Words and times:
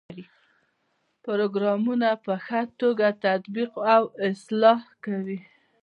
پروګرامونه 1.23 2.09
په 2.25 2.33
ښه 2.45 2.61
توګه 2.79 3.07
تطبیق 3.25 3.71
او 3.95 4.03
اصلاح 4.27 4.81
کوي. 5.05 5.39